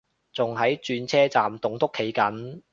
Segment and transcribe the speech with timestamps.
[0.33, 2.61] 仲喺轉車站棟篤企緊